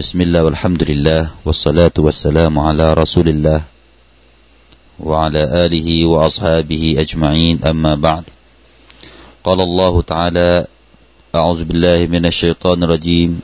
[0.00, 3.60] بسم الله والحمد لله والصلاة والسلام على رسول الله
[4.96, 7.60] وعلى آله وأصحابه أجمعين.
[7.60, 8.24] أما بعد
[9.44, 10.48] قال الله تعالى
[11.34, 13.40] أعوذ بالله من الشيطان الرجيم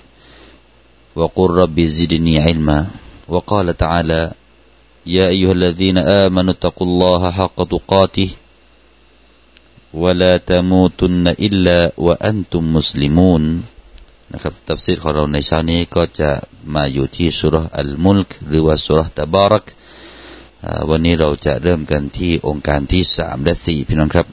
[1.13, 2.87] وقل رب زدني علما.
[3.29, 4.33] وقال تعالى
[5.07, 8.31] يا أيها الذين آمنوا اتقوا الله حق تقاته
[9.95, 13.76] ولا تموتن إلا وأنتم مسلمون.
[14.32, 16.32] นะครับตัฟซีรของเราในเช้านี้ก็จะ
[16.76, 19.66] มาอยู่ที่สุรอัลมุลกหรือว่าสุรตะบารัก
[20.90, 24.28] วันนี้เราจะเริ่มกันที่องค์การที่สามและสี่พี่น้องครับ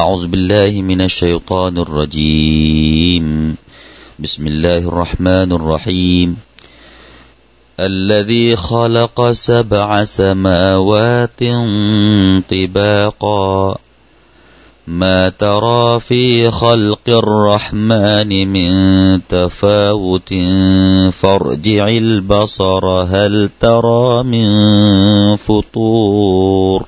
[0.00, 3.26] أعوذ بالله من الشيطان الرجيم
[4.24, 6.28] بسم الله الرحمن الرحيم
[7.80, 11.40] الذي خلق سبع سماوات
[12.50, 13.78] طباقا
[14.89, 18.71] ما ترى في خلق الرحمن من
[19.29, 20.33] تفاوت.
[21.11, 24.49] فارجع البصر هل ترى من
[25.35, 26.85] فطور؟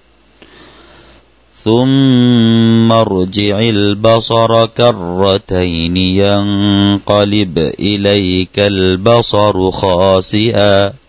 [1.64, 11.01] ثم ارجع البصر كرتين ينقلب إليك البصر خاسئا.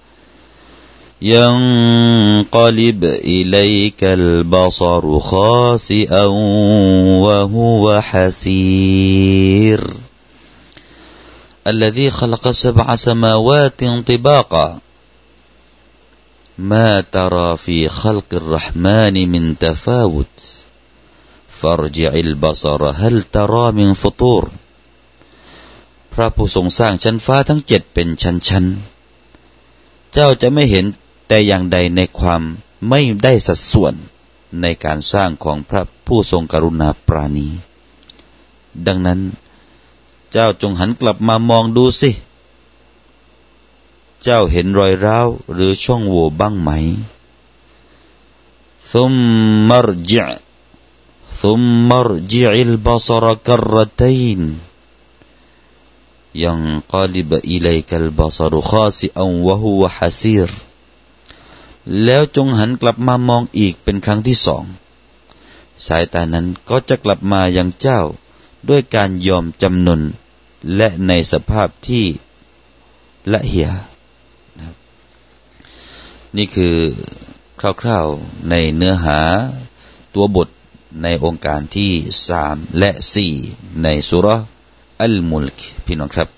[1.22, 6.26] ينقلب إليك البصر خاسئا
[7.26, 9.94] وهو حسير
[11.68, 14.80] الذي خلق سبع سماوات طباقا
[16.58, 20.44] ما ترى في خلق الرحمن من تفاوت
[21.62, 24.50] فارجع البصر هل ترى من فطور
[26.14, 28.98] พระผู้ทรงสร้างชั้นฟ้าทั้งเจ็ดเป็นชั้นๆ
[30.14, 30.86] เจ้าจะไม่เห็น
[31.28, 32.42] แต่อย่างใดในความ
[32.90, 33.94] ไม่ได้สัดส่วน
[34.62, 37.50] ในการสร้างของพระผู้ทรงกรุณาปราณี
[38.88, 39.20] ดังนั้น
[40.32, 42.12] เจ้าจงหันกลับมามองดูสิ
[44.24, 46.72] เจ้าเห็นรอยร้าวหรือช่องโหว่บ้างไหม
[48.92, 50.38] ثم ارجع
[51.42, 54.60] ثم ارجع البصر كرتين
[56.36, 60.50] ينقلب إليك البصر خاسئا وهو حسير
[62.05, 64.65] แล้วจงหันกลับมามองอีกเป็นครั้งที่สอง
[65.87, 68.01] สายตานั้นก็จะกลับมายังเจ้า
[68.69, 70.01] ด้วยการยอมจำนน
[70.77, 72.05] และในสภาพที่
[73.33, 73.69] ละเหีย
[76.37, 76.77] นี่คือ
[77.61, 79.21] คร่าวๆในเนื้อหา
[80.15, 80.49] ตัวบท
[81.03, 81.91] ในองค์การที่
[82.29, 83.33] สามและสี่
[83.83, 84.27] ในสุร
[85.01, 86.29] อัลมุลกพี่น้องครับ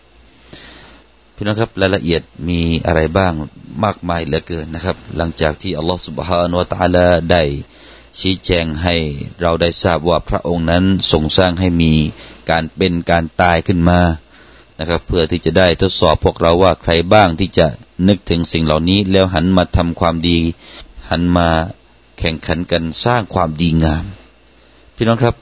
[1.34, 3.32] พี่น้องครับรายละเอียดมีอะไรบ้าง
[3.82, 7.42] มากมายเหลือเกินนะครับ หลังจากที่อัลลอฮฺสุบฮานวะตาลาได้
[8.20, 8.96] ชี้แจงให้
[9.40, 11.92] เราได้ทราบว่าพระองค์นั้นทรงสร้างให้มี
[12.50, 14.00] การเป็นการตายขึ้นมา
[14.78, 17.66] นะครับ เพื่อที่จะได้ทดสอบพวกเราว่าใครบ้างที่จะ
[18.08, 20.38] นึกถึงสิ่งเหล่านี้ แล้วหันมาทำความดี
[21.10, 21.48] หันมา
[22.18, 24.04] แข่งขันกันสร้างความดีงาม
[24.96, 25.34] พี่น้องครับ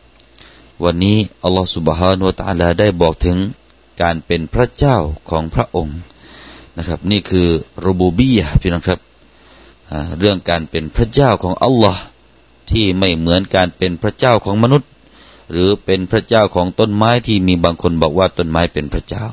[0.84, 3.37] วันนี้อัลลอฮฺสุบฮานวตาลาได้บอกถึง
[4.03, 4.97] การเป็นพระเจ้า
[5.31, 5.98] ของพระองค์
[6.78, 7.49] นะครับ นี่คือ
[7.84, 9.00] รูบูบียะพี่น้องครับ
[10.19, 12.03] เรื่องการเป็นพระเจ้าของอัลลอฮ์
[12.71, 14.91] ที่ไม่เหมือนการเป็นพระเจ้าของมนุษย์
[15.50, 19.25] หรือเป็นพระเจ้าของต้นไม้ที่มีบางคนบอกว่าต้นไม้เป็นพระเจ้า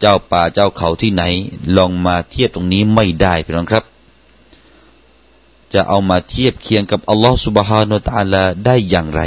[0.00, 1.22] เจ้าป่าเจ้าเขาที่ไหน
[1.76, 3.84] ลองมาเทียบตรงนี้ไม่ได้พี่น้องครับ
[5.74, 9.22] จะเอามาเทียบเคียงกับอัลลอฮ์สุบฮานาตะลาได้อย่างไร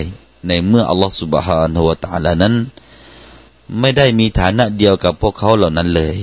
[0.47, 2.53] ในเมื่ออัลลอฮ์สุบฮานาตะลานั้น
[3.79, 6.17] ไม่ได้มีฐานะเดียวกับพวกเขาเหล่านั้นเลย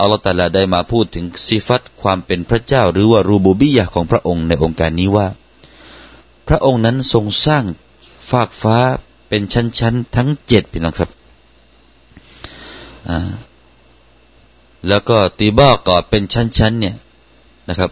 [0.00, 5.26] อัลลอฮฺตาลาได้มาพูดถึงสิฟัตความเป็นพระเจ้าหรือว่ารูบูบิยะของพระองค์ในองค์การนี้ว่า
[6.48, 7.64] พระองค์นั้นทรงสร้าง
[8.30, 8.76] ฟากฟ้า
[9.28, 11.10] เป็นชั้นๆทั้งเจ็ดพี่น้องครับ
[14.88, 16.96] แล้วก็ตีบ้าก่อเป็นชั้นๆเนี่ย
[17.68, 17.90] นะครับ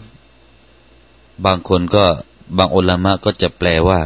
[1.47, 2.05] บางคนก็
[2.59, 4.01] บางอัลามะก็จะแปลว่า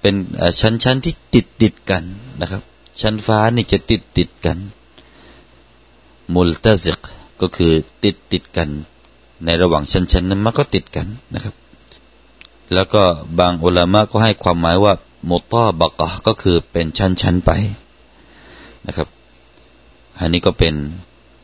[0.00, 0.14] เป็น
[0.60, 2.02] ชั้นๆที่ติดติดกัน
[2.40, 2.62] นะครับ
[3.00, 4.56] ชั้นฟ้านี่จะติดติดกัน
[6.34, 7.00] มุลตาซิก
[7.40, 7.72] ก็คือ
[8.04, 8.68] ติดติดกัน
[9.44, 11.54] ในระหว่างชั้นชั้นนั้นมันก็ติดกันนะครับ
[12.74, 13.02] แล้วก็
[13.38, 14.94] บางอุลามะก็ให้ความหมายว่า
[15.30, 17.50] มุตาบกะก็คือเป็นชั้นชั้นไป
[18.86, 19.08] นะครับ
[20.18, 20.74] อันนี้ก็เป็น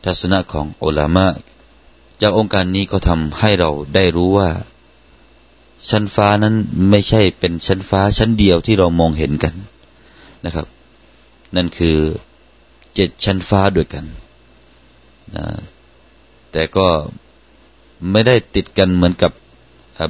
[0.03, 1.25] ทัศนะของอุลามะ
[2.21, 4.49] จากองค์การนี้ก็ทำให้เราได้รู้ว่า
[5.89, 6.55] ชั้นฟ้านั้น
[6.89, 9.53] ไม่ใช่เป็นชั้นฟ้าชั้นเดียวที่เรามองเห็นกัน
[10.45, 10.67] นะครับ
[11.55, 11.97] นั่นคือ
[12.95, 14.05] เจ็ดชั้นฟ้าด้วยกัน
[15.35, 15.45] นะ
[16.51, 16.87] แต่ก็
[18.11, 19.31] ไม่ได้ติดกันเหมือนกับ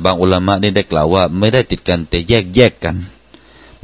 [0.05, 2.95] บางอุลามะได้ได้กล่าวว่า ไม่ได้ติดกันแต่แยกแยกกัน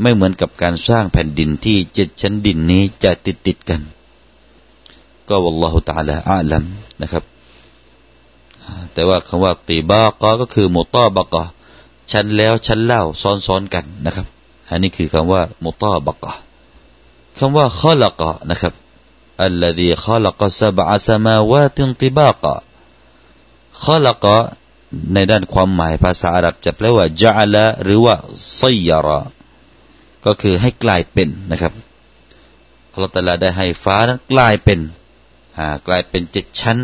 [0.02, 3.82] ไม่เหมือนกับการสร้างแผ่นดินที่เจ็ดชั้นดินนี้จะติดติดกัน
[5.28, 6.64] ก็วัลลอฮุตาลาอาลัม
[7.02, 7.24] นะครับ
[8.94, 11.44] แต่ว่าคำว่าตีบากก็คือมุตอบกะ
[12.12, 14.28] ชั้นแล้วชั้นเล่าซ้อนๆกันนะครับ
[14.70, 16.34] อันนี้คือคำว่ามุตอบกะ
[17.38, 18.74] คำว่าขลักะนะครับ
[19.49, 22.57] الذي خلق سبع سماوات طباقا
[23.87, 24.25] خلق
[25.15, 28.15] ในด้านความหมายภาษาอาหรับจะแปลว่าจาละหรือว่า
[28.57, 29.21] ไซยาระ
[30.25, 31.73] ก็คือให้กลายเป็นนะครับ
[32.93, 34.79] อัลลอฮฺตะลาได้ให้ฟ้านั้นกลายเป็น
[35.87, 36.79] กลายเป็นเจ็ดชั้น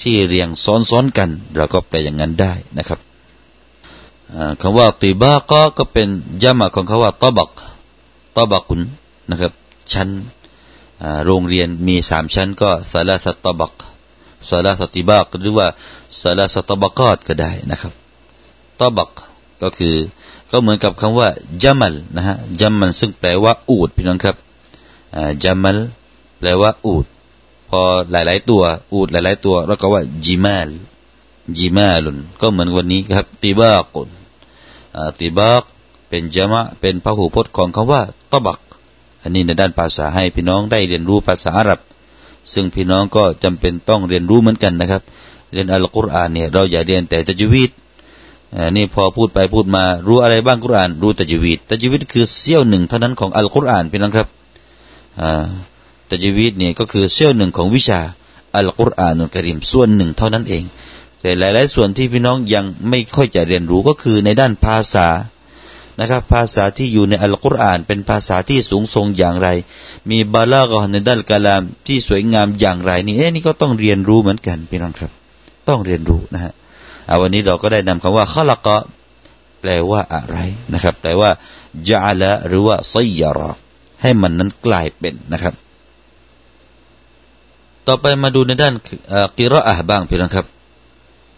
[0.00, 3.00] ที่เรียงซ้อนๆกัน เราก็แปลอย่างนั้นได้นะครับ
[4.60, 6.08] คำว่าตีบาก็ก็เป็น
[6.42, 7.50] ยามะของคำว่าตบัก
[8.36, 8.80] ตบักุน
[9.30, 9.52] นะครับ
[9.92, 10.08] ชั้น
[11.25, 13.73] โรงเรียนมีสามชั้นก็สาราสตบัก
[14.49, 15.67] สาราสติบากหรือว่า
[16.21, 17.93] สาราสตบักอดก็ได้นะครับ
[18.79, 19.11] ตบัก
[19.61, 19.95] ก็คือ
[20.51, 21.29] ก็เหมือนกับคำว่า
[21.63, 24.35] จามัลนะฮะจามัลซึ่งแปลว่าอูดพี่น้องครับ
[25.43, 25.77] จามัล
[26.39, 27.05] แปลว่าอูด
[27.69, 28.63] พอหลาย ๆ ตัว
[28.93, 30.69] อูดหลาย ๆ ตัวแล้วก็ว่าจิมาล
[31.57, 34.09] จิมาลุนก็เหมือนวันนี้ครับติบากุน
[35.19, 35.63] ติบาก
[36.09, 38.01] เป็นจามะเป็นพหูพจน์ของคำว่า
[38.31, 38.59] ตบัก
[39.23, 41.79] อันนี้ในด้านภาษาให้พี่น้องได้เรียนรู้ภาษาอาหรับ
[42.53, 45.01] ซึ่งพี่น้องก็จำเป็นต้องเรียนรู้เหมือนกันนะครับ
[45.53, 47.71] เรียนอัลกุรอานเนี่ยเราอย่าเรียนแต่ตะจวีด
[48.75, 54.27] นี่พอพูดไปพูดมารู้อะไรบ้างกุรอาน รู้ตะจวีดตะจวีดคือเสี้ยวหนึ่งเท่านั้นของอัลกุรอานพี่น้องครับ
[56.09, 57.99] ตะจวีดเนี่ยก็คือเสี้ยวหนึ่งของวิชา
[58.55, 60.63] อัลกุรอานุลกริมส่วนหนึ่งเท่านั้นเอง
[61.21, 65.07] แต่หลาย ๆ ส่วนที่พี่น้องยังไม่ค่อยจะเรียนรู้ก็คือในด้านภาษา
[65.99, 69.49] นะครับ ภาษาที่อยู่ในอัลกุรอาน เป็นภาษาที่สูงทรงอย่างไร
[70.09, 75.11] มีบาลากอในด้านกาลามที่สวยงามอย่างไร นี่เอ๊นี่ก็ต้องเรียนรู้เหมือนกันพี่น้องครับ
[75.69, 76.53] ต้องเรียนรู้นะฮะ
[77.21, 78.77] วันนี้เราก็ได้นำคำว่าขลักะ
[79.61, 80.37] แปลว่าอะไร
[80.73, 81.29] นะครับแปลว่า
[81.89, 83.51] จาละหรือว่าไซยารอ
[84.01, 85.53] ให้มันนั้นกลายเป็นนะครับ
[87.87, 88.73] ต่อไปมาดูในด้าน
[89.37, 90.45] กิรออะบ้างพี่น้องครับ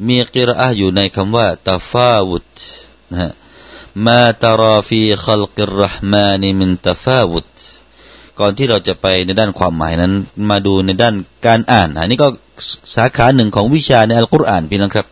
[0.08, 2.48] มีกิรออะอยู่ในคำว่าตาฟาวุต
[3.12, 3.32] นะฮะ
[4.06, 7.48] มาตราฟีขลกิรห์มานีมินตฟาวุต
[8.40, 10.14] ก่อนที่เราจะไปในด้านความหมายนั้น
[10.50, 11.16] มาดูในด้าน
[11.48, 12.28] การอ่าน อันนี้ก็
[12.96, 15.08] สาขาหนึ่งของวิชาในอัลกุรอานพี่น้องครับ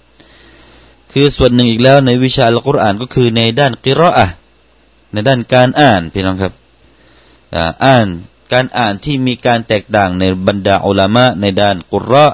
[1.11, 4.27] คือส่วนหนึ่งอีกแล้วในวิชาอัลกุรอานก็คือในด้านกิรออะ
[5.13, 6.53] ในด้านการอ่านพี่น้องครับ
[7.85, 8.07] อ่าน
[8.53, 12.27] การอ่านที่มีการแตกต่างในบรรดาอัลามะในด้านกุรอ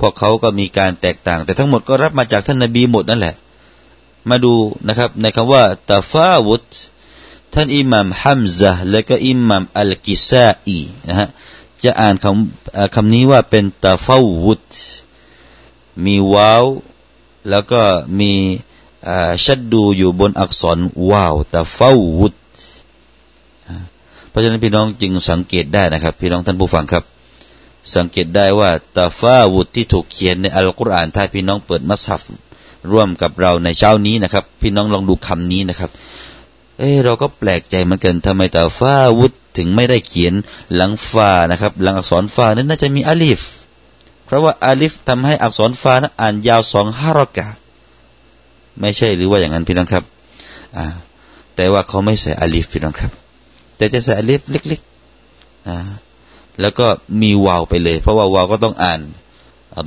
[0.00, 3.34] พวกเขาก็มีการแตกต่าง แต่ทั้งหมดก็รับมาจากท่านนบีหมดนั่นแหละ
[4.28, 4.54] มาดู
[4.88, 6.66] นะครับ ในคำว่าตาฟาวุต
[7.54, 10.78] ท่านอิหม่ามฮัมซะและก็อิหม่ามอัลกิซาอี
[11.08, 11.28] นะฮะ
[11.84, 14.70] จะอ่านคำคำนี้ว่าเป็นตาฟาวุต
[16.04, 16.64] มีวาว
[17.50, 17.82] แล้วก็
[18.20, 18.32] มี
[19.44, 20.78] ชัดดูอยู่บนอักษร
[21.10, 22.34] วาวตาฟาวุต
[24.28, 27.04] เพราะฉะนั้นพี่น้องจึงสังเกตได้นะครับ พี่น้องท่านผู้ฟังครับ
[27.96, 32.24] สังเกตได้ว่าตาฟาวุตที่ถูกเขียนในอัลกุรอานถ้าพี่น้องเปิดมัสฮัฟ
[32.92, 35.90] ร่วมกับเราในเช้านี้นะครับ พี่น้องลองดูคำนี้นะครับ
[36.78, 40.34] เออเราก็แปลกใจเหมือนกันทำไมتفاوتถึงไม่ได้เขียน
[40.74, 43.40] หลังฟานะครับ หลังอักษรฟานั้นน่าจะมีอาลิฟ
[44.24, 47.48] เพราะว่าอาลิฟทำให้อักษรฟานั้นอ่านยาวสองحركة
[48.80, 50.04] ไม่ใช่หรือว่าอย่างนั้นพี่น้องครับ
[50.76, 50.86] อ่า
[51.56, 53.10] แต่ว่าเขาไม่ใส่อาลิฟพี่น้องครับ
[53.76, 55.76] แต่จะใส่อาลิฟเล็กๆอ่า
[56.60, 56.86] แล้วก็
[57.22, 59.00] มีวาวไปเลย เพราะว่าวาวก็ต้องอ่าน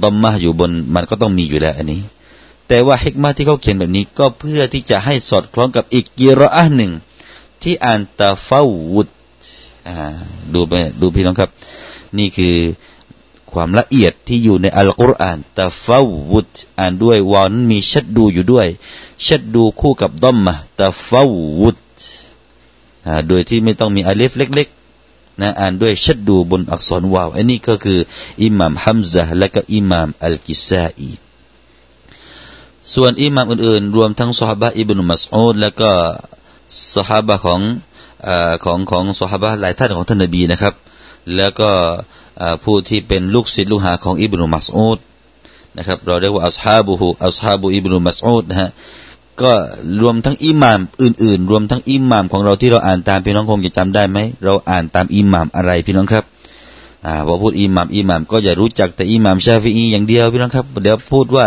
[0.03, 2.01] ดอมมาอยู่บนมันก็ต้องมีอยู่แล้วอันนี้
[2.67, 6.91] แต่ว่าฮิกมาที่เขาเขียนแบบนี้ก็เพื่อที่จะให้สอดคล้องกับอีกกีรอหนึ่ง
[7.61, 8.61] ที่อ่านตาฟา
[8.93, 9.07] วุด
[10.53, 11.49] ดูไปดูพี่น้องครับ
[12.17, 12.55] นี่คือ
[13.51, 18.67] ความละเอียดที่อยู่ในอัลกุรอานตาฟาวุดอ่านด้วยวานมีชัดดูอยู่ด้วย
[19.27, 21.23] ชัดดูคู่กับดอมมาตาฟา
[21.59, 21.77] วุด
[23.27, 27.99] โดยที่ไม่ต้องมีอาลิฟเล็กๆนะอ่านด้วยชัดดูบนอักษรวาวอันนี้ก็คือ
[28.43, 31.11] อิหม่ามฮัมซะและก็อิหม่ามอัลกิซาอี
[32.95, 35.91] ส่วนอิหม่ามอื่นๆ รวมทั้งสหบะอิบนุมัสอูดและก็
[36.95, 37.61] สหบะของ
[38.65, 40.73] ของของสหบะหลายท่านของท่านนบีนะครับ
[41.35, 41.69] แล้วก็
[42.63, 44.99] ผู้ที่เป็นลูกศิษย์ลูกหาของอิบนุมัสอูด
[45.77, 48.69] นะครับ เราเรียกว่าอัสฮาบุฮูอัสฮาบุอิบนุมัสอูดนะฮะ
[49.41, 49.53] ก็
[50.01, 56.25] รวมทั้งอิหม่ามอื่นๆ รวมทั้งอิหม่ามของเราที่เราอ่านตามพี่น้องคงจะจำได้ไหมเราอ่านตามอิหม่ามอะไรพี่น้องครับ
[57.05, 61.45] อ่าพอพูดอิหม่ามอิหม่ามก็จะรู้จักแต่อิหม่ามชาฟีอีอย่างเดียวพี่น้องครับเดี๋ยวพูดว่า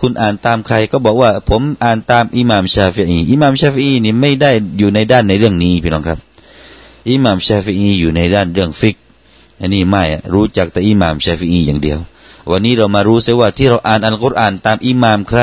[0.00, 6.18] คุณอ่านตามใครก็บอกว่า ผมอ่านตามอิหม่ามชาฟีอีอิหม่ามชาฟีอีนี่ไม่ได้อยู่ในด้านในเรื่องนี้พี่น้องครับ
[7.10, 8.96] อิหม่ามชาฟีอีอยู่ในด้านเรื่องفقه
[9.60, 10.02] อันนี้ไม่
[10.34, 11.98] รู้จักแต่อิหม่ามชาฟีอีอย่างเดียว
[12.50, 15.40] วันนี้เรามารู้เสียว่าที่เราอ่านอัลกุรอานตามอิหม่ามใคร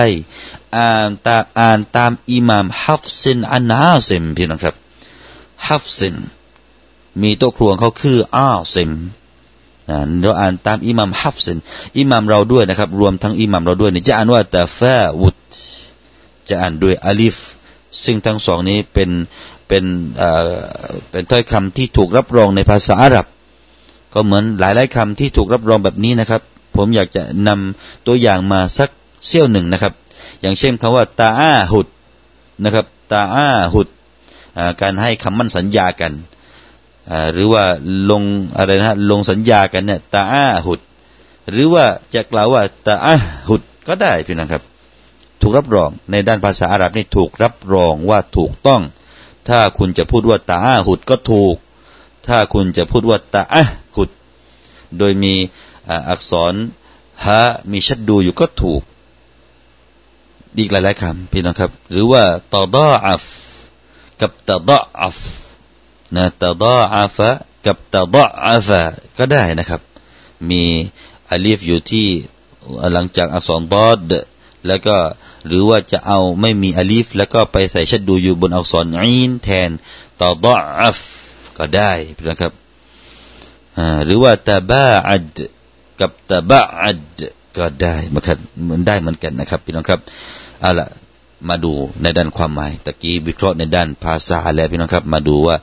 [0.77, 4.75] อ่านตามอ่านตามอิหม่ามฮัฟซินอันนาซิมพี่น้องครับ
[5.67, 6.15] ฮัฟซิน
[7.21, 8.91] มีโต๊ะครูของเขาคืออาซิม
[10.21, 11.57] เราอ่านตามอิหม่ามฮัฟซิน
[11.97, 15.37] อิหม่ามเราด้วยนะครับ รวมทั้งอิหม่ามเราด้วยเนี่ยจะอ่านว่าتفاوت
[16.49, 17.37] จะอ่านด้วยอาลิฟ
[18.03, 19.09] ซึ่งทั้งสองนี้เป็น
[19.67, 19.83] เป็น
[21.09, 23.25] เป็นถ้อยคำที่ถูกรับรองในภาษาอาหรับ
[24.13, 26.41] ก็เหมือนหลายๆคำที่ถูกรับรองแบบนี้นะครับ
[26.75, 28.89] ผมอยากจะนำตัวอย่างมาสัก
[29.27, 29.93] เสี้ยวหนึ่งนะครับ
[30.41, 31.87] อย่างเช่นคำว่าتعاهد
[32.63, 33.87] นะครับตาอาหุด
[34.81, 36.11] การให้คำมั่นสัญญากัน
[37.33, 37.63] หรือว่า
[38.09, 38.23] ลง
[38.57, 40.79] อะไรนะลงสัญญากันเนี่ยตาอาหุด
[41.51, 43.15] หรือว่าจะกล่าวว่าตาอา
[43.47, 44.63] หุดก็ได้พี่น้องครับ
[45.41, 48.81] ถูกรับรองในด้านภาษาอาหรับนี่ถูกรับรองว่าถูกต้อง
[49.49, 51.55] ถ้าคุณจะพูดว่าตาอาหุดก็ถูก
[52.27, 53.63] ถ้าคุณจะพูดว่าตาอา
[53.95, 54.09] หุด
[54.97, 55.33] โดยมี
[56.09, 56.53] อักษร
[57.25, 57.41] ฮะ
[57.71, 58.81] มีشدةอยู่ก็ถูก
[60.57, 63.23] อีกหลายๆคำพี่น้องครับ หรือว่าتضاعف
[64.21, 65.17] กับ تضعف
[66.15, 67.29] นะتضاعف
[67.65, 68.81] กับ تضعف
[69.17, 69.81] ก็ได้นะครับ
[70.49, 70.63] มี
[71.31, 72.07] อาลิฟอยู่ที่
[72.93, 73.99] หลังจากอักษรضاد
[74.67, 74.97] แล้วก็
[75.47, 79.69] หรือว่าจะเอาไม่มีอาลิฟแล้วก็ไปใส่شدةอยู่บนอักษรعينแทน
[80.21, 80.97] تضعف
[81.57, 81.91] ก็ได้
[82.29, 82.53] นะครับ
[84.05, 85.35] หรือว่าตาบาอัด
[85.99, 86.99] กับตาบาอัด
[87.57, 88.37] ก็ได้เหมือนกัน
[88.69, 89.99] มันได้เหมือนกันนะครับพี่น้องครับ
[90.61, 90.87] เอาละ
[91.49, 95.55] มาดูในด้านความหมายตะกี้วิเคราะห์ในด้านภาษาแล้วพี่น้องครับ มาดูว่า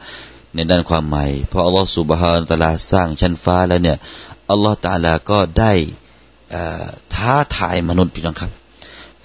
[0.54, 3.98] ในด้านความหมายพออัลลอฮฺสุบฮานตะลาสร้างชั้นฟ้าแล้วเนี่ย
[4.50, 5.72] อัลลอฮฺตาลาก็ได้
[7.14, 8.50] ท้าทายมนุษย์พี่น้องครับ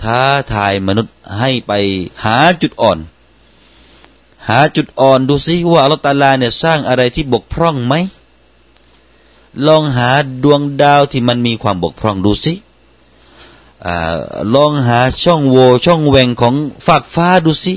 [0.03, 0.21] ท้า
[0.53, 1.71] ทายมนุษย์ให้ไป
[2.25, 2.99] หาจุดอ่อน
[4.49, 7.93] หาจุดอ่อนดูซิว่าอัลลอฮฺตาลาเนี่ยสร้างอะไรที่บกพร่องไหม
[9.67, 10.11] ลองหา
[10.43, 12.53] ดวงดาวที่มันมีความบกพร่องดูซิ
[14.55, 16.55] ลองหาช่องโหว่ช่องแหว่งของ
[16.87, 17.73] ฝากฟ้าดูสิ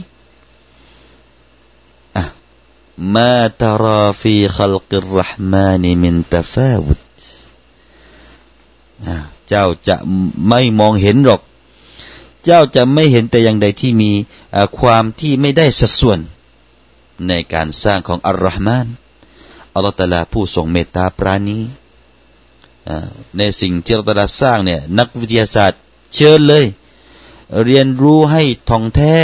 [3.15, 7.00] มาตราฟีขลกิรห์มานีมินตฟาวุด
[9.49, 9.97] เจ้าจะ
[10.49, 11.41] ไม่มองเห็นหรอก
[12.45, 14.12] เจ้าจะไม่เห็นแต่อย่างใดที่มี
[14.79, 16.19] ความที่ไม่ได้สัดส่วน
[17.29, 18.87] ในการสร้างของอัลลอฮ์มาน
[19.75, 21.61] อัลลอฮฺตาลาผู้ทรงเมตตาปราณี
[23.38, 25.81] ในสิ่งที่อัลลอฮฺตาลาสร้างเนี่ย นักวิทยาศาสตร์
[26.15, 26.65] เชิญเลย
[27.65, 29.17] เรียนรู้ให้ท่องแท้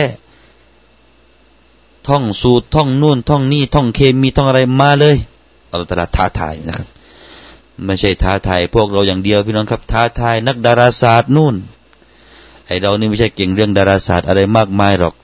[2.08, 5.16] ท่องสูตรท่องนู่นท่องนี่ท่องเคมีท่องอะไรมาเลย
[5.70, 6.88] อัลลอฮฺตรัสท้าทายนะครับ
[7.84, 11.54] ไม่ใช่ท้าทายพวกเราอย่างเดียวพี่น้องครับ ท้าทายนักดาราศาสตร์นู่น
[12.66, 15.14] ไอเรานี่ไม่ใช่เก่งเรื่องดาราศาสตร์อะไรมากมายหรอก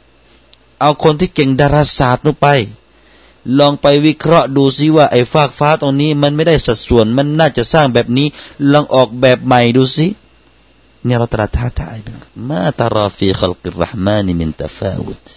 [0.81, 2.49] เอาคนที่เก่งดาราศาสตร์นู่นไป
[3.59, 8.27] ลองไปวิเคราะห์ดูซิว่าไอ้ฟากฟ้าตรงนี้ มันไม่ได้สัดส่วนมันน่าจะสร้างแบบนี้
[8.73, 10.07] ลองออกแบบใหม่ดูซิ
[11.05, 11.97] เนี่ยเราตรัสท้าทาย
[12.51, 15.29] มาตราฟีขลกิรห์มานิมินตฟาวุต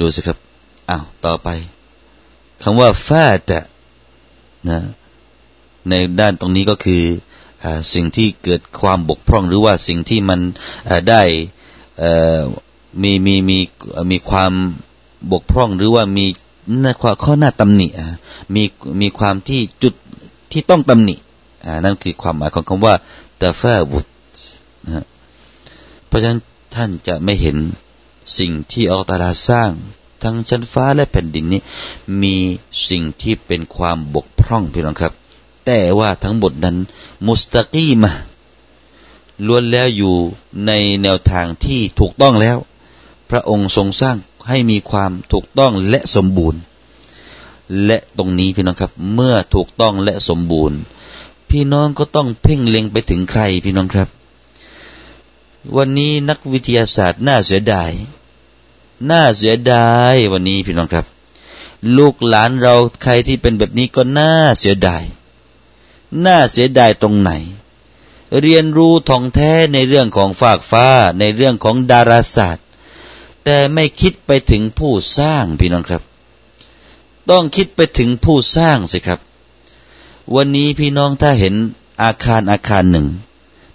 [0.00, 0.38] ดูสิครับ
[0.90, 1.48] อ้าวต่อไป
[2.62, 3.60] คำว่าฟาตะ
[4.68, 4.78] นะ
[5.88, 7.02] ในด้านตรงนี้ก็คือ
[7.64, 10.40] อสิ่งที่เกิดความบกพร่องหรือว่าสิ่งที่มัน
[11.08, 11.22] ได้
[13.02, 13.58] มีมีมี
[14.10, 14.52] มีความ
[15.32, 16.26] บกพร่องหรือว่ามี
[17.22, 17.88] ข้อหน้าตำหนิ
[18.54, 18.62] มี
[19.00, 19.94] มีความที่จุด
[20.52, 21.14] ที่ต้องตำหนิ
[21.84, 22.94] นั่นคือความหมายของคำว่า
[23.40, 24.06] ตาฟาบุต
[24.86, 25.04] นะ
[26.06, 26.40] เพราะฉะนั้น
[26.74, 27.56] ท่านจะไม่เห็น
[28.38, 29.70] สิ่งที่อัลตาลาสร้าง
[30.22, 31.60] ทั้งชั้นฟ้าและแผ่นดินนี้
[32.22, 32.36] มี
[32.88, 35.12] สิ่งที่เป็นความบกพร่องพี่น้องครับ
[35.66, 36.76] แต่ว่าทั้งหมดนั้น
[37.26, 38.12] มุสตะกีมา
[39.46, 40.14] ล้วนแล้วอยู่
[40.66, 42.58] ในแนวทางที่ถูกต้องแล้ว
[43.30, 44.16] พระองค์ทรงสร้าง
[44.48, 46.60] ให้มีความถูกต้องและสมบูรณ์
[47.86, 50.78] และตรงนี้พี่น้องครับ เมื่อถูกต้องและสมบูรณ์
[51.50, 54.08] พี่น้องก็ต้องเพ่งเล็งไปถึงใครพี่น้องครับ
[55.76, 57.90] วันนี้นักวิทยาศาสตร์น่าเสียดาย
[59.10, 61.06] น่าเสียดายวันนี้พี่น้องครับ
[61.96, 65.04] ลูกหลานเราใครที่เป็นแบบนี้ก็น่าเสียดาย
[66.24, 67.30] น่าเสียดายตรงไหน
[68.40, 70.86] เรียนรู้ท่องแท้ในเรื่องของฝากฟ้า
[71.18, 72.66] ในเรื่องของดาราศาสตร์
[73.44, 76.02] แต่ไม่คิดไปถึงผู้สร้างพี่น้องครับ
[77.30, 79.20] ต้องคิดไปถึงผู้สร้างสิครับ
[80.34, 81.54] วันนี้พี่น้องถ้าเห็น
[82.02, 83.06] อาคารอาคารหนึ่ง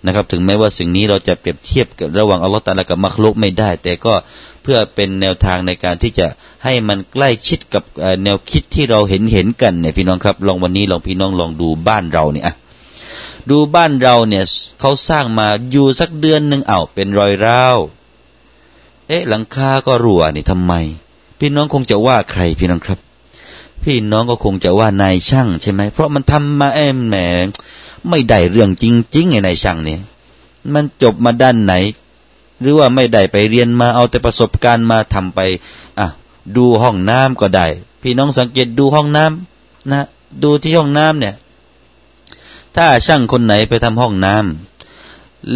[0.05, 4.13] นะครับ ถึงแม้ว่าสิ่งนี้เราจะเปรียบเทียบกับระหว่างอัลลอฮฺตาลากับมักลุกไม่ได้ แต่ก็
[4.63, 6.27] เพื่อเป็นแนวทางในการที่จะ
[6.63, 7.83] ให้มันใกล้ชิดกับ
[8.23, 12.45] แนวคิดที่เราเห็นเห็นกันเนี่ยพี่น้องครับ ลองวันนี้ลองพี่น้องลองดูบ้านเราเนี่ย
[13.51, 14.43] ดูบ้านเราเนี่ย
[14.79, 17.77] เขาสร้างมาอยู่สักเดือนหนึ่งเอาเป็นรอยร้าว
[19.07, 20.73] เอ๊ะหลังคาก็รั่วนี่ทำไม
[21.39, 22.99] พี่น้องคงจะว่าใครพี่น้องครับ
[23.83, 27.15] พี่น้องก็คงจะว่านายช่างใช่ไหมเพราะมันทำมาแอมแหม
[28.09, 29.99] ไม่ได้เรื่องจริงๆไงนายช่างเนี่ย
[30.73, 31.73] มันจบมาด้านไหน
[32.59, 35.39] หรือว่าไม่ได้ไปเรียนมาเอาแต่ประสบการณ์มาทำไป
[35.99, 36.07] อะ
[36.57, 37.67] ดูห้องน้ำก็ได้
[38.01, 40.03] พี่น้องสังเกตดูห้องน้ำนะ
[40.43, 41.35] ดูที่ห้องน้ำเนี่ย
[42.75, 44.72] ถ้าช่างคนไหนไปทำห้องน้ำ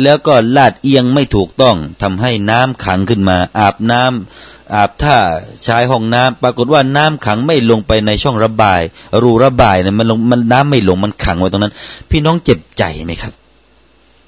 [0.03, 5.17] แล้วก็ลาดเอียงไม่ถูกต้องทำให้น้ำขังขึ้นมา อาบน้ำอาบท่า
[5.63, 8.82] ใช้ห้องน้ำปรากฏว่าน้ำขังไม่ลงไปในช่องระบาย
[9.22, 11.74] รูระบายเนี่ยมันลงมันน้ำไม่ลงมันขังไว้ตรงนั้น
[12.12, 13.34] พี่น้องเจ็บใจไหมครับ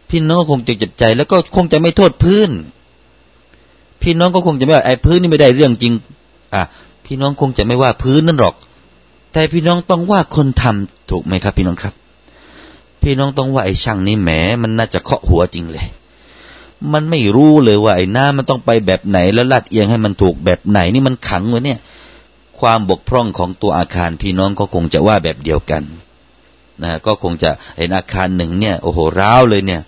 [0.10, 2.50] พี่น้องคงจะเจ็บใจ แล้วก็คงจะไม่โทษพื้น
[4.02, 5.94] พี่น้องก็คงจะไม่ว่าไอ้พื้นนี่ไม่ได้เรื่องจริง
[6.56, 6.64] อะ
[7.06, 8.56] พี่น้องคงจะไม่ว่าพื้นนั่นหรอก
[9.34, 11.94] แต่พี่น้องต้องว่าคนทำถูกไหมครับ พี่น้องครับ
[13.02, 15.86] พี่น้องต้องว่าไอ้ช่างนี่แหมมันน่าจะเคาะหัวจริงเลย
[16.94, 21.80] มันไม่รู้เลยว่าไอ้น้ามันต้องไปแบบไหน แล้วลาดเอียงให้มันถูกแบบไหน นี่มันขังไว้เนี่ย
[22.60, 25.84] ความบกพร่องของตัวอาคารพี่น้องก็คงจะว่าแบบเดียวกัน
[26.84, 29.82] นะก็คงจะเห็นอาคารหนึ่งเนี่ยโอ้โหร้าวเลยเนี่ย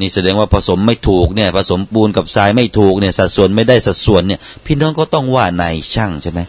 [0.00, 6.40] นี่แสดงว่าผสมไม่ถูกเนี่ย ผสมปูนกับทรายไม่ถูกเนี่ย สัดส่วนไม่ได้สัดส่วนเนี่ย พี่น้องก็ต้องว่านายช่างใช่ไหม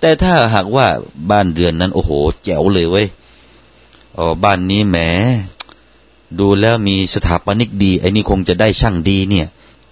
[0.00, 0.86] แต่ถ้าหากว่า
[1.30, 2.10] บ้านเรือนนั้น โอ้โห
[2.44, 3.06] แจ๋วเลยเว้ย
[4.18, 4.96] อ๋อบ้านนี้แหม
[6.38, 9.46] ดูแล้วมีสถาปนิกดี ไอ้นี่คงจะได้ช่างดีเนี่ย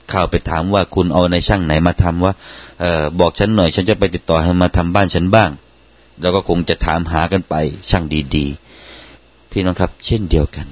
[0.08, 2.32] เข้าไปถามว่าคุณเอาในช่างไหนมาทำว่า
[2.80, 5.50] เออบอกฉันหน่อย ฉันจะไปติดต่อให้มาทำบ้านฉันบ้าง
[6.20, 7.54] แล้วก็คงจะถามหากันไป
[7.90, 8.04] ช่าง
[8.36, 10.66] ดีๆ พี่น้องครับ เช่นเดียวกัน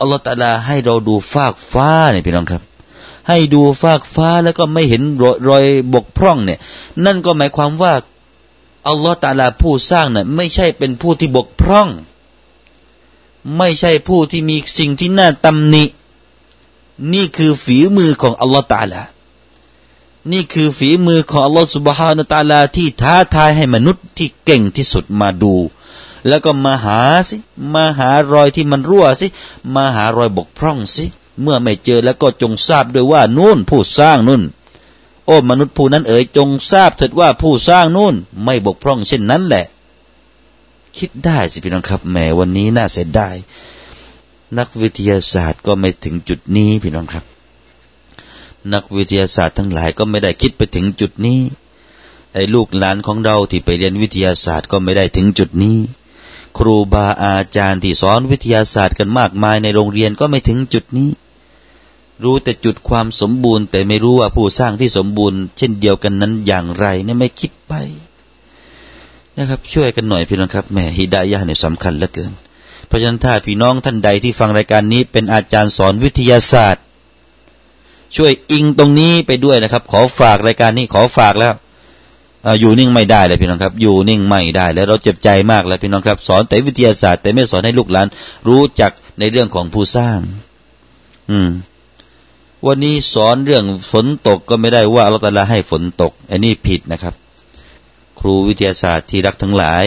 [0.00, 2.62] อัลลอฮฺตาลาให้เราดูฟากฟ้าเนี่ยพี่น้องครับ
[3.28, 5.02] ให้ดูฟากฟ้าแล้วก็ไม่เห็น
[5.48, 6.58] รอยบกพร่องเนี่ย
[7.04, 7.92] นั่นก็หมายความว่า
[8.88, 11.88] อัลลอฮฺตาลาผู้สร้างเนี่ยไม่ใช่เป็นผู้ที่บกพร่อง
[13.56, 15.84] ไม่ใช่ผู้ที่มีสิ่งที่น่าตำหนิ
[17.12, 19.02] นี่คือฝีมือของอัลลอฮฺตาลา
[20.32, 25.54] นี่คือฝีมือของอัลลอฮฺสุบฮานาตาลาที่ท้าทายให้มนุษย์ที่เก่งที่สุดมาดู
[26.28, 27.36] แล้วก็มาหาสิ
[27.74, 29.26] มาหารอยที่มันรั่วสิ
[29.74, 31.04] มาหารอยบกพร่องสิ
[31.42, 34.42] เมื่อไม่เจอแล้วก็จงทราบด้วยว่านู่นผู้สร้างนู่น
[35.26, 38.14] โอ้มนุษย์ผู้นั้นเอ๋ยจงทราบเถิดว่าผู้สร้างนู่น
[38.44, 39.64] ไม่บกพร่องเช่นนั้นแหละ
[40.98, 43.36] คิดได้สิพี่น้องครับแหมวันนี้น่าเสียดาย
[44.58, 47.24] นักวิทยาศาสตร์ก็ไม่ถึงจุดนี้พี่น้องครับ
[48.72, 51.40] นักวิทยาศาสตร์ทั้งหลายก็ไม่ได้คิดไปถึงจุดนี้
[52.34, 55.78] ไอ้ลูกหลานของเราที่ไปเรียนวิทยาศาสตร์ก็ไม่ได้ถึงจุดนี้
[56.58, 61.10] ครูบาอาจารย์ที่สอนวิทยาศาสตร์กันมากมายในโรงเรียนก็ไม่ถึงจุดนี้
[62.22, 67.74] รู้แต่จุดความสมบูรณ์ แต่ไม่รู้ว่าผู้สร้างที่สมบูรณ์ เช่นเดียวกันนั้นอย่างไรเนี่ยไม่คิดไป
[69.38, 72.32] นะครับ ช่วยกันหน่อยพี่น้องครับแม่ฮิดายะเนี่ยสำคัญเหลือเกิน
[72.86, 76.82] เพราะฉะนั้นถ้าพี่น้องท่านใดที่ฟังรายการนี้ เป็นอาจารย์สอนวิทยาศาสตร์
[78.16, 81.54] ช่วยอิงตรงนี้ไปด้วยนะครับ ขอฝากรายการนี้ขอฝากแล้ว
[82.60, 88.06] อยู่นิ่งไม่ได้เลยพี่น้องครับ อยู่นิ่งไม่ได้ แล้วเราเจ็บใจมากแล้วพี่น้องครับ สอนแต่วิทยาศาสตร์ แต่ไม่สอนให้ลูกหลาน
[88.48, 90.18] รู้จักในเรื่องของผู้สร้าง
[91.30, 91.50] อืม
[92.66, 97.14] วันนี้สอนเรื่องฝนตกก็ไม่ได้ว่าอัลลอฮฺให้ฝนตก อันนี้ผิดนะครับ
[98.20, 99.84] ครูวิทยาศาสตร์ที่รักทั้งหลาย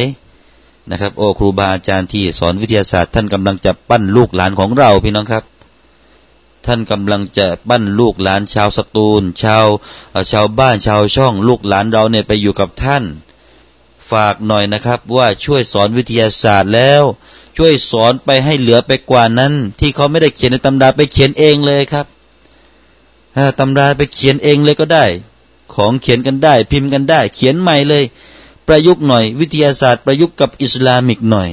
[0.91, 5.43] นะครับ โอ้ครูบาอาจารย์ที่สอนวิทยาศาสตร์ท่านกำลังจะปั้นลูกหลานของเราพี่น้องครับ
[6.65, 9.65] ท่านกำลังจะปั้นลูกหลานชาวสตูล ชาว
[10.31, 13.03] ชาวบ้านชาวช่อง ลูกหลานเราเนี่ยไปอยู่กับท่าน
[14.11, 17.03] ฝากหน่อยนะครับ ว่าช่วยสอนวิทยาศาสตร์แล้ว
[17.57, 22.05] ช่วยสอนไปให้เหลือไปกว่านั้น ที่เขาไม่ได้เขียนในตำราไปเขียนเองเลยครับ
[23.59, 25.05] ตำราไปเขียนเองเลยก็ได้
[25.75, 28.03] ของเขียนกันได้ พิมพ์กันได้ เขียนใหม่เลย
[28.67, 31.49] ประยุกต์หน่อย วิทยาศาสตร์ประยุกต์กับอิสลามิกหน่อย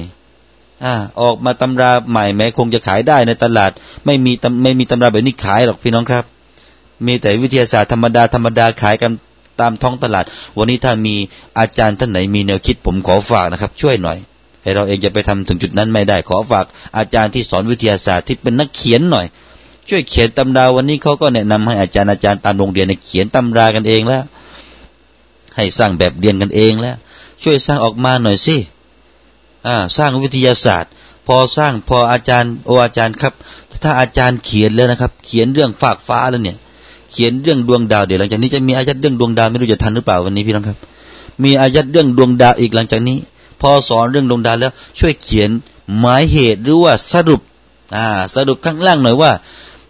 [0.85, 3.71] อ่าออกมาตำราใหม่แม้คงจะขายได้ในตลาด
[4.05, 4.31] ไม่มี
[4.63, 6.23] ไม่มีตำราแบบนี้ขายหรอกพี่น้องครับ
[7.05, 9.11] มีแต่วิทยาศาสตร์ธรรมดาธรรมดาขายกัน
[9.59, 10.25] ตามท้องตลาด
[10.57, 11.15] วันนี้ถ้ามี
[11.59, 14.17] อาจารย์ท่านไหนมีแนวคิดผมขอฝากนะครับ ช่วยหน่อย
[14.63, 16.65] ให้เราเองจะไปทำถึงจุดนั้นไม่ได้ ขอฝาก
[16.97, 19.25] อาจารย์ที่สอนวิทยาศาสตร์ที่เป็นนักเขียนหน่อย
[19.89, 24.23] ช่วยเขียนตำราวันนี้เขาก็แนะนำให้อาจารย์อาจารย์ตามโรงเรียนเขียนตำรากันเองแล้ว
[25.55, 26.95] ให้สร้างแบบเรียนกันเองแล้ว
[27.43, 28.55] ช่วยสร้างออกมาหน่อยสิ
[29.67, 30.91] อ่าสร้างวิทยาศาสตร์
[31.27, 33.33] พอสร้างพออาจารย์โออาจารย์ครับ
[33.83, 36.57] ถ้าอาจารย์เขียนแล้วนะครับ เขียนเรื่องฝากฟ้าแล้วเนี่ย
[37.11, 40.77] เขียนเรื่องดวงดาวเดี๋ยวหลังจากนี้จะมีอายัดเรื่องดวงดาวไม่รู้จะทันหรือเปล่าวันนี้พี่น้องครับ
[41.43, 43.17] มีอายัดเรื่องดวงดาวอีกหลังจากนี้
[43.61, 45.49] พอสอนเรื่องดวงดาวแล้ว ช่วยเขียน
[45.99, 47.41] หมายเหตุหรือว่าสรุป
[47.95, 49.31] อ่า สรุปข้างล่างหน่อยว่า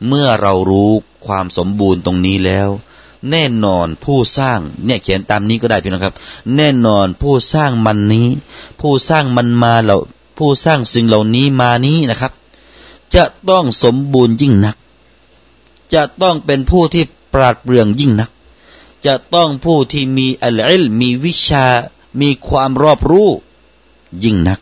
[0.07, 0.91] เมื่อเรารู้
[1.25, 2.69] ความสมบูรณ์ตรงนี้แล้ว
[3.31, 6.15] แน่นอนผู้สร้างเนี่ยเขียนตามนี้ก็ได้พี่น้องครับ
[6.55, 8.27] แน่นอนผู้สร้างมันนี้
[8.81, 9.97] ผู้สร้างมันมาเรา
[10.38, 12.31] ผู้สร้างสิ่งเหล่านี้มานี้นะครับ
[13.15, 14.75] จะต้องสมบูรณ์ยิ่งนัก
[15.93, 18.29] จะต้องเป็นผู้ที่ปราดเปรื่องยิ่งนัก
[19.05, 21.65] จะต้องผู้ที่มีอัลอิลมีวิชา
[22.21, 23.29] มีความรอบรู้
[24.23, 24.59] ยิ่งนัก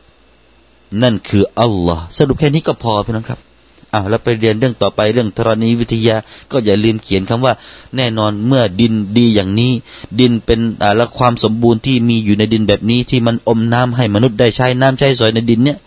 [1.01, 3.39] นั่นคืออัลลอฮ์สรุปแค่นี้ก็พอพี่น้องครับ
[3.93, 6.15] อ่าแล้วไปเรียนเรื่องต่อไปเรื่องธรณีวิทยา
[6.51, 7.53] ก็อย่าลืมเขียนคำว่า
[7.95, 9.71] แน่นอนเมื่อดินดีอย่างนี้
[10.19, 15.77] ดินเป็นอ่าและความสมบูรณ์ที่มีอยู่ในดินแบบนี้ ที่มันอมน้ำให้มนุษย์ได้ใช้น้ำใช้สอยในดินเนี่ย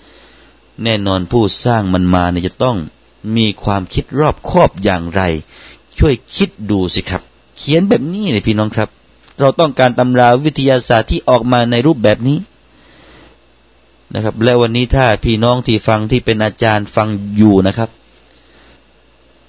[0.84, 2.76] แน่นอนผู้สร้างมันมาเนี่ยจะต้อง
[3.36, 5.22] มีความคิดรอบคอบอย่างไร
[5.98, 7.22] ช่วยคิดดูสิครับ
[7.58, 8.88] เขียนแบบนี้เลยพี่น้องครับ
[9.40, 12.38] เราต้องการตำราวิทยาศาสตร์ที่ออกมาในรูปแบบนี้
[14.14, 17.90] นะครับ และวันนี้ถ้าพี่น้องที่ฟังที่เป็นอาจารย์ฟังอยู่นะครับ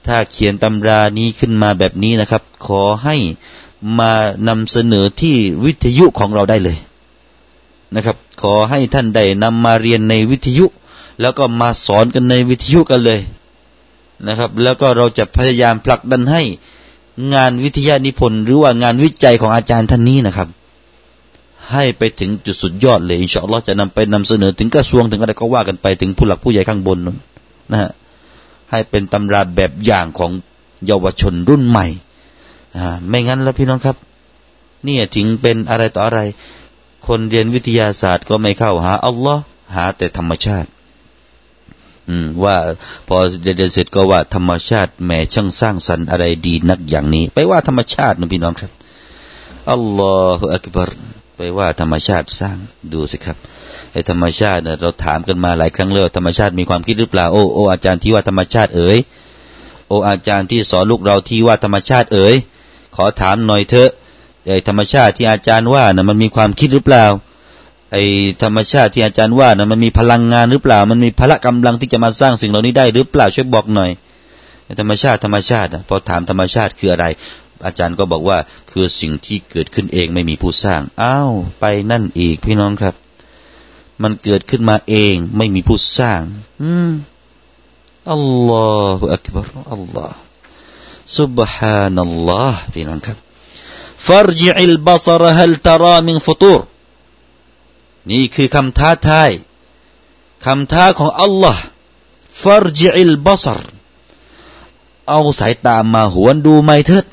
[0.08, 3.16] ถ้าเขียนตำรานี้ขึ้นมาแบบนี้นะครับ ขอให้
[4.00, 4.12] มา
[4.48, 6.78] นำเสนอที่วิทยุของเราได้เลย
[7.96, 10.66] นะครับ ขอให้ท่านได้นำมาเรียนในวิทยุ
[11.22, 13.20] แล้วก็มาสอนกันในวิทยุกันเลย
[14.28, 16.44] นะครับ แล้วก็เราจะพยายามผลักดันให้
[17.34, 20.48] งานวิทยานิพนธ์หรือว่างานวิจัยของอาจารย์ท่านนี้นะครับ
[21.74, 27.18] ให้ไปถึงจุดสุดยอดเลยอินชาอัลลอฮ์จะนำไปนำเสนอถึงกระทรวงถึงอะไรก็ว่ากันไปถึงผู้หลักผู้ใหญ่ข้างบนนั้น
[27.72, 27.92] นะฮะ
[28.72, 30.32] ให้เป็นตำราแบบอย่างของ
[30.86, 31.88] เยาวชนรุ่นใหม่
[32.78, 33.98] อ่าไม่งั้นแล้วพี่น้องครับ
[34.84, 36.20] เนี่ยถึงเป็นอะไรต่ออะไร
[37.08, 39.42] คนเรียนวิทยาศาสตร์ก็ไม่เข้าหาอัลลอฮ์
[39.76, 40.70] หาแต่ธรรมชาติ
[42.10, 42.56] อืม ว่า
[43.08, 48.72] พอเรียนเสร็จก็ว่าธรรมชาติแม่ช่างสร้างสรรค์อะไรดีนักอย่างนี้ ไปว่าธรรมชาตินะพี่น้องครับ
[49.72, 50.90] อัลลอฮฺอักบาร
[51.38, 52.58] ไปว่าธรรมชาติสร้าง
[52.94, 53.38] ดูสิครับ
[53.92, 58.98] ไอ้ธรรมชาติเนี่ยเราถามกันมาหลายครั้งแล้วธรรมชาติมีความคิดหรือเปล่าโอ้โอ้อาจารย์ที่ว่าธรรมชาติเอ๋ย
[59.88, 62.36] โอ้อาจารย์ที่สอนลูกเราที่ว่าธรรมชาติเอ๋ย
[62.96, 63.90] ขอถามหน่อยเถอะ
[64.48, 67.06] ไอ้ธรรมชาติที่อาจารย์ว่านะ่ะมันมีความคิดหรือเปล่า
[67.92, 68.04] ไอ้
[68.44, 73.92] ธรรมชาติที่อาจารย์ว่านะมันมีพลังงานหรือเปล่า มันมีพละกำลังที่จะมาสร้างสิ่งเหล่านี้ได้หรือเปล่าช่วยบอกหน่อย
[74.80, 77.06] ธรรมชาติธรรมชาติพอถามธรรมชาติคืออะไร
[77.65, 78.39] อาจารย์ก็บอกว่า
[78.71, 82.95] คือสิ่งที่เกิดขึ้นเองไม่มีผู้สร้างอ้าวไปนั่นอีกพี่น้องครับ
[84.03, 86.21] มันเกิดขึ้นมาเองไม่มีผู้สร้าง
[86.63, 86.91] อืม
[88.13, 90.27] อัลลอฮฺอักบารอัลลอฮฺ
[91.19, 93.19] سبحان الله พี่น้องครับ
[94.07, 96.61] فرجع البصر هل ترى من فطور
[98.11, 99.31] นี่คือคำท้าทาย
[100.47, 101.63] คำท้าของอัลลอฮ์
[102.43, 103.65] ฟารจิอิลบัซร
[105.09, 107.05] เอาสายตามาหวนดูไม่เถิด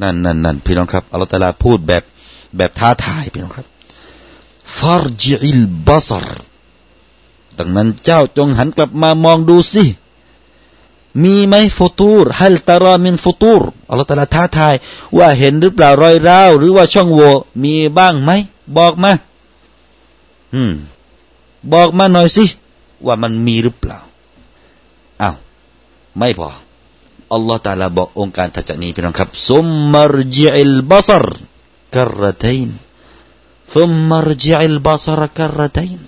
[0.00, 2.02] นั่นนั่นนั่นพี่น้องครับอัลลอฮฺตาลาพูดแบบ
[2.56, 3.66] แบบท้าทายพี่น้องครับ
[4.78, 6.26] ฟารจิอิลบัซร
[7.58, 9.84] ดังนั้นเจ้าจงหันกลับมามองดูสิ
[11.22, 14.74] มีไหมฟุตูรฮัลตารามินฟุตูรอัลลอฮฺตาลาท้าทาย
[15.18, 17.30] ว่าเห็นหรือเปล่ารอยร้าว หรือว่าช่องโหว่
[17.64, 18.30] มีบ้างไหม
[18.76, 19.12] บอกมา
[20.54, 20.72] อืม
[21.72, 22.44] บอกมาหน่อยสิ
[23.06, 23.98] ว่ามันมีหรือเปล่า
[25.22, 25.36] อ้าว
[26.18, 26.48] ไม่พอ
[27.34, 31.26] อัลลอฮฺตาลาบอกองค์การถัดจากนี้พี่น้องครับซุมมารจิอิลบัซร
[31.94, 32.70] กรตัยน
[33.74, 36.00] ซุมมารจิอิลบัซรกรตัยน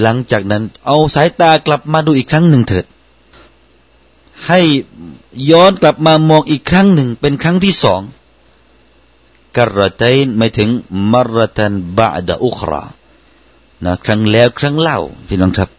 [0.00, 2.86] หลังจากนั้น เอาสายตากลับมาดูอีกครั้งหนึ่งเถิด
[4.46, 4.60] ให้
[5.50, 8.00] ย้อนกลับมามองอีกครั้งหนึ่งเป็นครั้งที่สอง
[9.56, 10.70] กรตัยนหมายถึง
[11.12, 12.84] มรตันบาดอุครา
[13.84, 15.70] นะครั้งแล้วครั้งเล่าพี่น้องครับ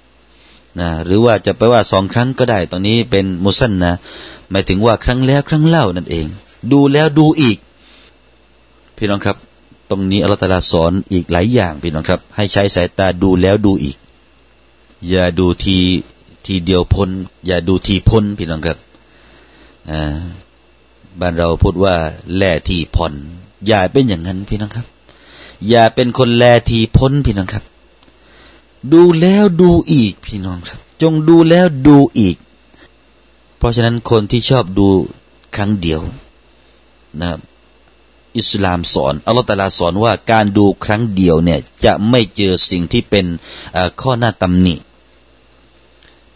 [0.79, 3.91] นะหรือว่าจะไปว่าสองครั้งก็ได้ ตอนนี้เป็นมุสันนะ
[4.51, 6.25] หมายถึงว่าครั้งแล้วครั้งเล่านั่นเอง
[6.71, 7.57] ดูแล้วดูอีก
[8.97, 9.37] พี่น้องครับ
[9.89, 13.97] ตรงนี้อัลตาลาสอนอีกหลายอย่างพี่น้องครับ ให้ใช้สายตาดูแล้วดูอีก
[15.09, 15.77] อย่าดูที
[16.45, 17.09] ทีเดียวพ้น
[17.47, 18.77] อย่าดูทีพ้นพี่น้องครับ
[19.89, 20.01] อ่า
[21.19, 21.95] บ้านเราพูดว่า
[22.37, 23.13] แล่ทีผ่อน
[23.67, 24.85] อย่าเป็นอย่างนั้นพี่น้องครับ
[25.69, 27.63] อย่าเป็นคนแลทีพ้นพี่น้องครับ
[28.93, 32.37] ดูแล้วดูอีกพี่น้องครับ จงดูแล้วดูอีก
[33.57, 34.89] เพราะฉะนั้นคนที่ชอบดู
[35.55, 36.01] ครั้งเดียว
[37.19, 37.39] นะครับ
[38.37, 43.25] อิสลามสอนอัลลอฮฺตาลาสอนว่าการดูครั้งเดียวเนี่ยจะไม่เจอสิ่งที่เป็น
[44.01, 44.75] ข้อหน้าตำหนิ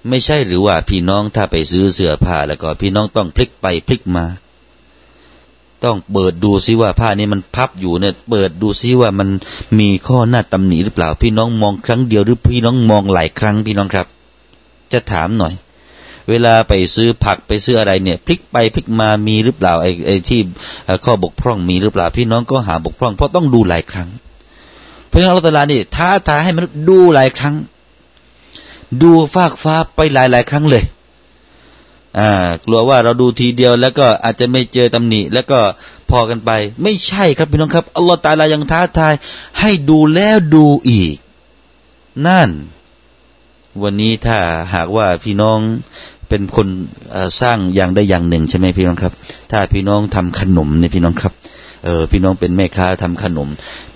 [0.10, 4.26] ไม่ใช่หรือว่าพี่น้องถ้าไปซื้อเสื้อผ้าแล้วก็พี่น้องต้องพลิกไปพลิกมา
[5.84, 9.30] ต้องเปิดดูซิว่าผ้านี้มันพับอยู่เนี่ย เปิดดูซิว่ามัน
[9.80, 14.08] มีข้อหน้าตำหนิหรือเปล่า พี่น้องมองครั้งเดียวหรือพี่น้องมองหลายครั้งพี่น้องครับ
[14.94, 15.54] จะถามหน่อย
[16.30, 20.40] เวลาไปซื้อผักไปซื้ออะไรเนี่ย พลิกไปพลิกมามีหรือเปล่าไอ้ไอ้ที่
[21.06, 24.10] ข้อบกพร่องมีหรือเปล่า พี่น้องก็หาบกพร่องเพราะต้องดูหลายครั้ง
[25.08, 27.56] เพราะฉะนั้นอัลลอฮฺนี่ท้าทายให้มนุษย์ดูหลายครั้ง
[29.04, 30.84] ดูฟากฟ้าไปหลายหลายครั้งเลย
[32.66, 35.60] กลัวว่าเราดูทีเดียวแล้วก็อาจจะไม่เจอตำหนิ แล้วก็
[36.10, 36.52] พอกันไป
[36.84, 39.14] ไม่ใช่ครับพี่น้องครับอัลลอฮฺตาลายังท้าทาย
[39.60, 41.16] ให้ดูแล้วดูอีก
[42.28, 42.50] นั่น
[43.84, 44.38] วันนี้ถ้า
[44.74, 45.60] หากว่าพี่น้อง
[46.30, 46.68] เป็นคน
[47.42, 49.14] สร้างอย่างใดอย่างหนึ่งใช่ไหมพี่น้องครับ
[49.52, 51.34] ถ้าพี่น้องทำขนมเนี่ยพี่น้องครับ
[51.84, 53.50] เออพี่น้องเป็นแม่ค้าทำขนม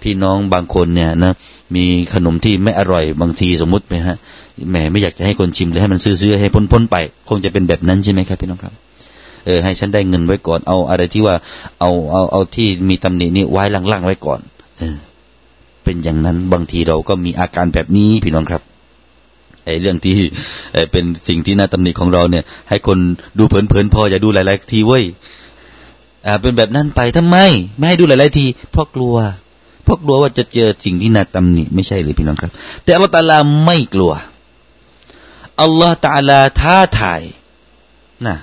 [0.04, 1.34] พี่น้องบางคนเนี่ยนะ
[1.76, 4.18] มีขนมที่ไม่อร่อยบางทีสมมุติไหมฮะ
[4.70, 6.96] แหมไม่อยากจะให้คนชิมเลยให้มันซื้อๆให้พ้นๆไป
[7.30, 8.74] คงจะเป็นแบบนั้นใช่ไหมครับพี่น้องครับ
[9.46, 11.36] เออให้ฉันได้เงินไว้ก่อน เอาอะไรที่ว่า
[11.80, 14.40] เอาเอาเอาที่มีตำหนินี่ไว้ล่างๆไว้ก่อน
[14.80, 14.96] เออ
[15.84, 18.62] เป็นอย่างนั้นบางทีเราก็มีอาการแบบนี้พี่น้องครับ
[19.66, 20.16] ไอ้เรื่องที่
[20.92, 22.98] เป็นสิ่งที่น่าตำหนิของเราเนี่ย ให้คน
[23.38, 25.04] ดูเพลินๆพออย่าดูหลาย ๆ ทีเว้ย
[26.26, 27.38] อ่า เป็นแบบนั้นไปทำไม
[27.78, 29.16] ไม่ให้ดูหลาย ๆ ทีเพราะกลัว
[29.84, 32.52] เพราะกลัวว่าจะเจอสิ่งที่น่าตำหนิไม่ใช่หรือพี่น้องครับ
[32.84, 34.12] แต่อัลตาลาไม่กลัว
[35.62, 37.22] อัลลอฮฺตาลาท้าทาย
[38.26, 38.36] นะ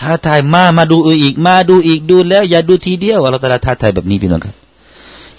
[0.00, 4.56] ท้าทายมามาดูอีก มาดูอีกดูแล้ว อย่าดูทีเดียวอัลลอฮฺตาลาท้าทายแบบนี้พี่น้องครับ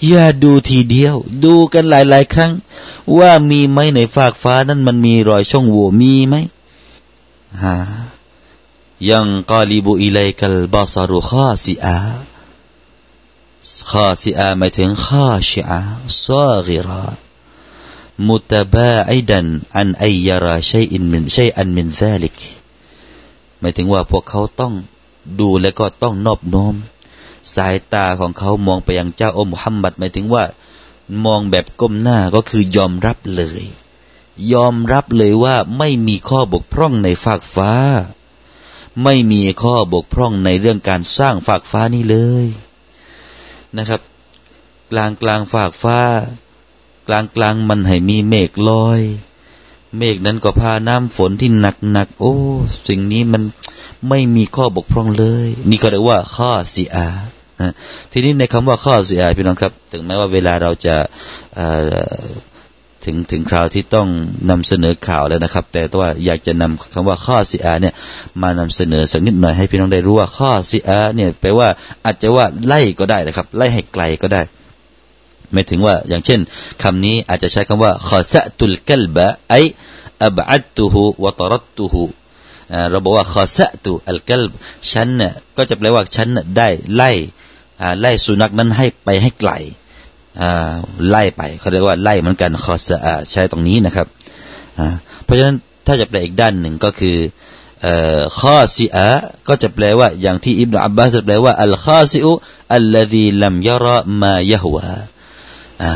[0.08, 2.52] อย่าดูทีเดียว ดูกันหลาย ๆ ครั้ง
[3.18, 6.34] ว่ามีไหมในฟากฟ้านั้นมันมีรอยช่องโหว่มีไหม
[7.62, 7.76] ฮะ
[9.10, 11.96] ยังกาลิบุอิเลกัลบาซารุข้าซิอา
[13.90, 15.80] ข้าซิอาหมายถึงข้าชิอา
[16.26, 17.04] ซากิรา
[18.28, 22.36] มุตบาอิดันอันไอยาราชัยอินมินชัยอันมินซาลิก
[23.58, 24.74] หมายถึงว่าพวกเขาต้อง
[25.40, 26.74] ดูและก็ต้องนอบน้อม
[27.54, 30.44] สายตาของเขามองไปยังเจ้าอมุฮัมมัดหมายถึงว่า
[31.24, 33.62] มองแบบก้มหน้าก็คือยอมรับเลย
[34.52, 37.72] ยอมรับเลยว่าไม่มีข้อบกพร่องในฝากฟ้า
[39.04, 42.46] ไม่มีข้อบกพร่องในเรื่องการสร้างฝากฟ้านี้เลย
[43.76, 44.00] นะครับ
[44.90, 45.98] กลางกลางฝากฟ้า
[47.12, 49.00] ลางกลางมันให้มีเมฆลอย
[49.98, 52.34] เมฆนั้นก็พาน้ำฝนที่หนักหนักโอ้
[52.88, 53.42] สิ่งนี้มัน
[54.08, 57.08] ไม่มีข้อบกพร่องเลย นี่ก็เรียกว่าข้อสีอา
[58.12, 60.96] ทีนี้ในคำว่าข้อสีอาพี่น้องครับ ถึงแม้ว่าเวลาเราจะ
[63.04, 64.08] ถึงถึงคราวที่ต้อง
[64.50, 67.94] นำเสนอข่าวแล้วนะครับ แต่ว่าอยากจะนำคำว่าข้อสีอาเนี่ย
[68.42, 71.68] มานำเสนอสักนิดหน่อยให้พี่น้องได้รู้ว่าข้อสีอาเนี่ยแปลว่า
[72.04, 74.42] อาจจะว่าไล่ก็ได้นะครับ ไล่ให้ไกลก็ได้
[75.52, 76.40] ไม่ถึงว่าอย่างเช่น
[76.82, 79.54] คำนี้อาจจะใช้คำว่าขอสะตุลกัลบะไอ
[80.24, 82.02] อับอัตตุหูวะตรัตตุหู
[82.90, 84.42] เราบอกว่าขอสะตุอัลกัล
[84.92, 87.10] ฉันเนี่ยก็จะแปลว่าฉันได้ไล่
[88.00, 89.52] ไล่สุนัขนั้นให้ไปให้ไกล
[91.10, 92.96] ไล่ไปเขาเรียกว่าไล่เหมือนกันคอสะ
[93.30, 94.06] ใช้ตรงนี้นะครับ
[95.24, 97.16] เพราะฉะนั้นถ้าจะแปลอีกด้านหนึ่งก็คือ
[98.40, 99.08] ข้อซีอะ
[99.48, 102.30] ก็จะแปลว่าอย่างที่อิบนาอับบาสแปลว่าอัลข้อซิอุ
[102.74, 105.92] อัลลดีลัมยาระมายะฮวา่า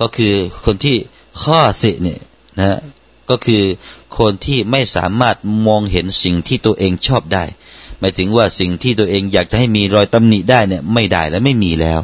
[0.00, 0.96] ก็คือคนที่
[1.42, 2.20] ข้อสิเนี่ย
[2.58, 2.78] นะ
[3.30, 3.62] ก็คือ
[4.18, 7.44] คนที่ไม่สามารถมองเห็นสิ่งที่ตัวเองชอบได้
[8.00, 12.00] หมายถึงว่าสิ่งที่ตัวเองอยากจะให้มีรอยตำหนิได้เนี่ยไม่ได้และไม่มีแล้ว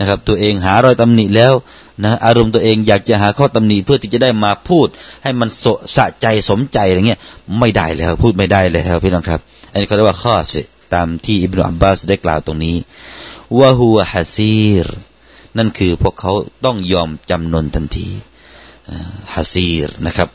[0.00, 1.54] นะครับ ตัวเองหารอยตำหนิแล้ว
[2.04, 4.86] นะอารมณ์ตัวเองอยากจะหาข้อตำหนิเพื่อที่จะได้มาพูด
[5.22, 5.66] ให้มันส
[5.96, 7.20] สะใจสมใจอะไรเงี้ย
[7.58, 9.40] ไม่ได้แล้วพูดไม่ได้แล้วพี่น้องครับ
[9.70, 10.62] อันนี้เขาเรียกว่าข้อสิ
[10.94, 12.76] ตามที่อิบนุอับบาสได้กล่าวตรงนี้
[13.58, 14.86] ว่าหัวฮัซีร
[15.56, 16.32] นั่นคือพวกเขา
[16.64, 18.08] ต้องยอมจำนนทันที
[19.34, 20.28] ฮัซีรนะครับ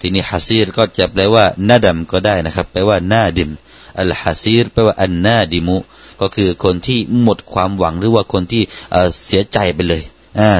[0.00, 3.50] ทีนี้ฮัซีรก็จะแปลว่านาดัมก็ได้นะครับ แปลว่านาดิม
[3.98, 5.76] อัลฮัซีรแปลว่าอันนาดิมุ
[6.20, 8.62] ก็คือคนที่หมดความหวังหรือว่าคนที่
[9.24, 10.02] เสียใจไปเลย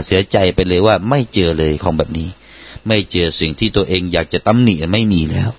[0.06, 2.28] เสียใจไปเลยว่าไม่เจอเลยของแบบนี้
[2.86, 5.50] ไม่เจอสิ่งที่ตัวเองอยากจะตำหนิไม่มีแล้ว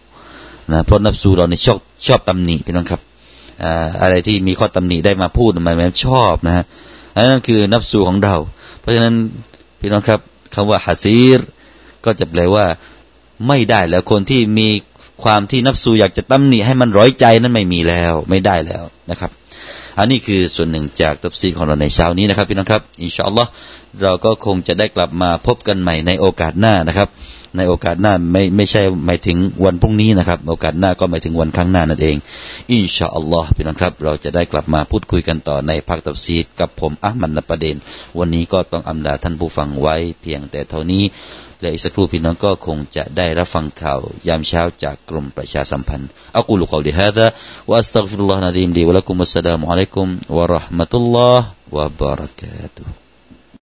[0.72, 3.02] นะเพราะนับสูเราในชอบชอบตำหนิพี่น้องครับ
[4.02, 6.66] อะไรที่มีข้อตำหนิได้มาพูดมันแบบชอบนะฮะ
[7.16, 8.36] อันั่นคือนับสูของเรา
[8.80, 9.16] เพราะฉะนั้น
[9.80, 10.20] พี่น้องครับ
[10.54, 11.40] คำว่าฮัซีร
[12.06, 12.66] ก็จะแปลว่า
[13.48, 14.68] ไม่ได้แล้วคนที่มี
[15.24, 19.32] ความที่นับสูอยากจะตำหนิให้มันร้อยใจนั้นไม่มีแล้ว ไม่ได้แล้วนะครับ
[19.98, 23.50] อันนี้คือส่วนหนึ่งจากตับซีของเราในเช้านี้นะครับ พี่น้องครับ อินชาอัลลอฮ์
[24.04, 27.08] เราก็คงจะได้กลับมาพบกันใหม่ในโอกาสหน้านะครับ
[27.58, 32.18] ในโอกาสหน้าไม่ไม่ใช่หมายถึงวันพรุ่งนี้นะครับ โอกาสหน้าก็หมายถึงวันข้างหน้านั่นเอง
[32.72, 37.76] อินชาอัลลอฮ์พี่น้องครับ เราจะได้กลับมาพูดคุยกันต่อในภาคตับซีดกับผมอัลมันนประเด็น
[38.20, 41.04] วันนี้ก็ต้องอำลาท่านผู้ฟังไว้เพียงแต่เท่านี้
[41.62, 47.26] และอีกสักครู่พี่น้องก็คงจะได้รับฟังข่าวยามเช้าจากกรมประชาสัมพันธ์อักุลุกอลิฮะดะ
[47.70, 53.05] วะอัสตัฆฟิรุลลอฮ์นะดีมดีวะลักุมุสสลามุอะลัยกุมวะราะห์มะตุลลอฮ์วะบารักาตุฮ์